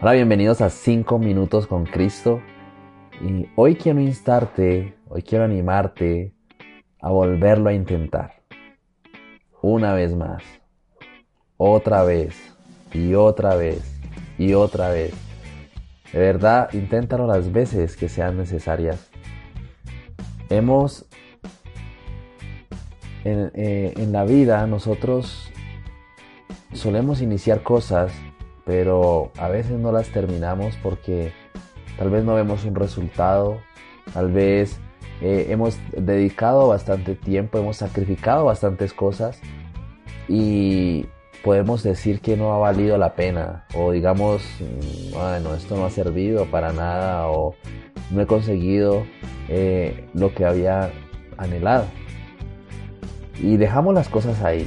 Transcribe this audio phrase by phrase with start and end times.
[0.00, 2.42] Hola, bienvenidos a 5 minutos con Cristo.
[3.22, 6.34] Y hoy quiero instarte, hoy quiero animarte
[7.00, 8.42] a volverlo a intentar.
[9.62, 10.42] Una vez más.
[11.56, 12.36] Otra vez.
[12.92, 13.98] Y otra vez.
[14.36, 15.14] Y otra vez.
[16.12, 19.08] De verdad, inténtalo las veces que sean necesarias.
[20.50, 21.06] Hemos...
[23.22, 25.50] En, eh, en la vida nosotros
[26.74, 28.12] solemos iniciar cosas
[28.64, 31.32] pero a veces no las terminamos porque
[31.98, 33.58] tal vez no vemos un resultado,
[34.12, 34.78] tal vez
[35.20, 39.40] eh, hemos dedicado bastante tiempo, hemos sacrificado bastantes cosas
[40.28, 41.06] y
[41.42, 45.90] podemos decir que no ha valido la pena o digamos, mm, bueno, esto no ha
[45.90, 47.54] servido para nada o
[48.10, 49.04] no he conseguido
[49.48, 50.90] eh, lo que había
[51.36, 51.84] anhelado.
[53.40, 54.66] Y dejamos las cosas ahí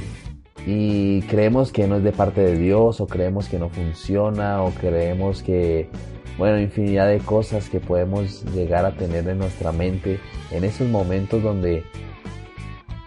[0.70, 4.70] y creemos que no es de parte de Dios o creemos que no funciona o
[4.70, 5.88] creemos que,
[6.36, 11.42] bueno, infinidad de cosas que podemos llegar a tener en nuestra mente en esos momentos
[11.42, 11.84] donde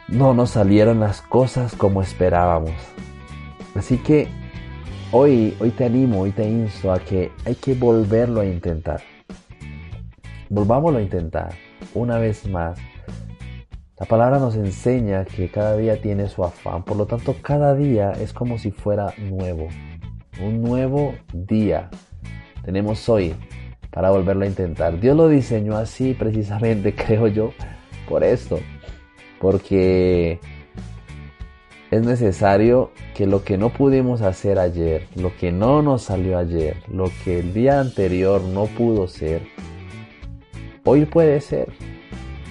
[0.08, 2.74] no nos salieron las cosas como esperábamos.
[3.76, 4.28] Así que
[5.12, 9.02] hoy, hoy te animo, hoy te insto a que hay que volverlo a intentar.
[10.50, 11.54] Volvámoslo a intentar
[11.94, 12.80] una vez más
[14.02, 18.14] la palabra nos enseña que cada día tiene su afán, por lo tanto cada día
[18.14, 19.68] es como si fuera nuevo,
[20.42, 21.92] un nuevo día.
[22.66, 23.36] Tenemos hoy
[23.92, 25.00] para volverlo a intentar.
[25.00, 27.54] Dios lo diseñó así precisamente, creo yo,
[28.10, 28.60] por esto,
[29.40, 30.40] porque
[31.92, 36.78] es necesario que lo que no pudimos hacer ayer, lo que no nos salió ayer,
[36.92, 39.44] lo que el día anterior no pudo ser,
[40.86, 41.72] hoy puede ser.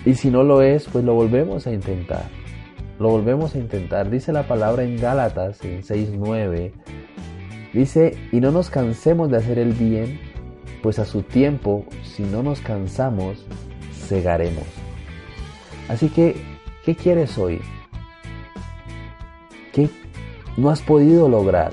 [0.05, 2.25] Y si no lo es, pues lo volvemos a intentar.
[2.99, 4.11] Lo volvemos a intentar.
[4.11, 6.73] Dice la palabra en Gálatas, en 6.9.
[7.73, 10.21] Dice, y no nos cansemos de hacer el bien,
[10.83, 13.47] pues a su tiempo, si no nos cansamos,
[14.09, 14.65] cegaremos.
[15.89, 16.37] Así que,
[16.85, 17.61] ¿qué quieres hoy?
[19.73, 19.89] ¿Qué
[20.57, 21.73] no has podido lograr?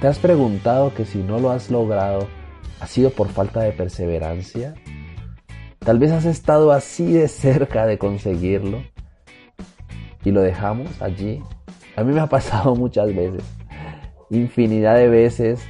[0.00, 2.28] ¿Te has preguntado que si no lo has logrado,
[2.80, 4.74] ha sido por falta de perseverancia?
[5.84, 8.82] Tal vez has estado así de cerca de conseguirlo
[10.24, 11.42] y lo dejamos allí.
[11.94, 13.42] A mí me ha pasado muchas veces.
[14.30, 15.60] Infinidad de veces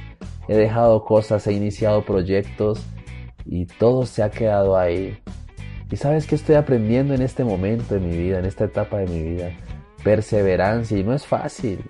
[0.47, 2.81] he dejado cosas, he iniciado proyectos
[3.45, 5.17] y todo se ha quedado ahí.
[5.91, 9.07] ¿Y sabes qué estoy aprendiendo en este momento de mi vida, en esta etapa de
[9.07, 9.51] mi vida?
[10.01, 10.97] Perseverancia.
[10.97, 11.83] Y no es fácil.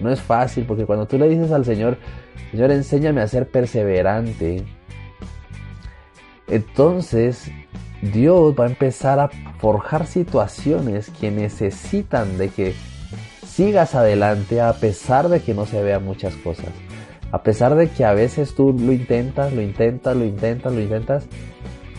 [0.00, 1.96] No es fácil porque cuando tú le dices al Señor,
[2.50, 4.64] Señor, enséñame a ser perseverante,
[6.48, 7.50] entonces,
[8.02, 12.74] Dios va a empezar a forjar situaciones que necesitan de que
[13.46, 16.68] sigas adelante a pesar de que no se vean muchas cosas.
[17.32, 21.26] A pesar de que a veces tú lo intentas, lo intentas, lo intentas, lo intentas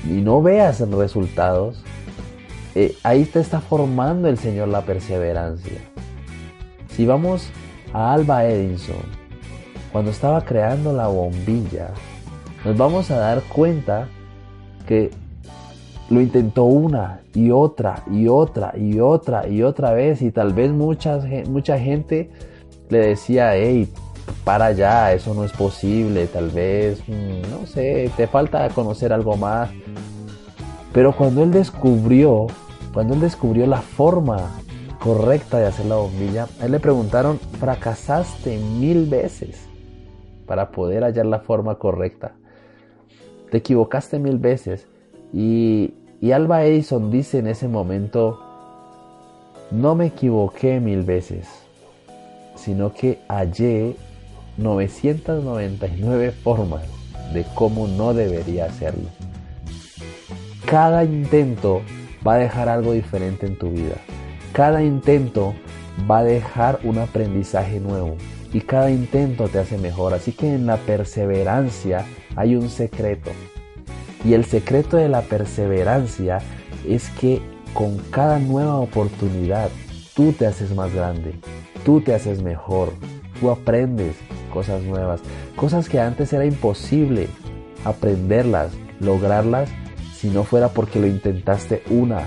[0.06, 1.84] y no veas resultados,
[2.75, 5.80] eh, ahí te está formando el Señor la perseverancia.
[6.96, 7.50] Si vamos
[7.91, 9.03] a Alba Edison,
[9.91, 11.90] cuando estaba creando la bombilla,
[12.63, 14.07] nos vamos a dar cuenta
[14.88, 15.12] que
[16.09, 20.72] lo intentó una y otra y otra y otra y otra vez y tal vez
[20.72, 22.31] mucha, mucha gente
[22.90, 23.90] le decía, hey,
[24.44, 29.36] para allá, eso no es posible, tal vez, mm, no sé, te falta conocer algo
[29.36, 29.70] más.
[30.94, 32.48] Pero cuando él descubrió,
[32.94, 34.38] cuando él descubrió la forma
[35.00, 39.68] correcta de hacer la bombilla, a él le preguntaron, fracasaste mil veces
[40.46, 42.36] para poder hallar la forma correcta.
[43.50, 44.88] Te equivocaste mil veces.
[45.34, 45.94] Y,
[46.34, 48.40] Alba Edison dice en ese momento,
[49.72, 51.47] no me equivoqué mil veces,
[52.56, 53.96] sino que hallé
[54.57, 56.84] 999 formas
[57.34, 59.09] de cómo no debería hacerlo.
[60.66, 61.81] Cada intento
[62.25, 63.95] va a dejar algo diferente en tu vida.
[64.54, 65.54] Cada intento
[66.10, 68.16] va a dejar un aprendizaje nuevo
[68.54, 70.14] y cada intento te hace mejor.
[70.14, 72.06] Así que en la perseverancia
[72.36, 73.32] hay un secreto.
[74.24, 76.40] Y el secreto de la perseverancia
[76.88, 77.42] es que
[77.74, 79.70] con cada nueva oportunidad
[80.16, 81.36] tú te haces más grande,
[81.86, 82.94] tú te haces mejor,
[83.40, 84.16] tú aprendes
[84.52, 85.22] cosas nuevas,
[85.56, 87.28] cosas que antes era imposible
[87.86, 89.70] aprenderlas, lograrlas,
[90.16, 92.24] si no fuera porque lo intentaste una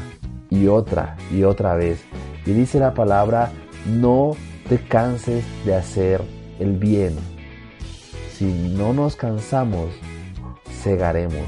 [0.49, 2.01] y otra y otra vez.
[2.47, 3.51] Y dice la palabra,
[3.87, 4.37] no
[4.69, 6.23] te canses de hacer
[6.59, 7.17] el bien.
[8.35, 9.91] Si no nos cansamos,
[10.83, 11.47] cegaremos.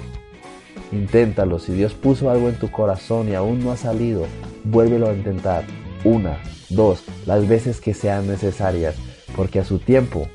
[0.90, 1.58] Inténtalo.
[1.58, 4.26] Si Dios puso algo en tu corazón y aún no ha salido,
[4.64, 5.64] vuélvelo a intentar.
[6.04, 8.96] Una, dos, las veces que sean necesarias,
[9.36, 10.26] porque a su tiempo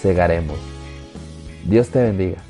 [0.00, 0.58] cegaremos.
[1.64, 2.42] Dios te bendiga.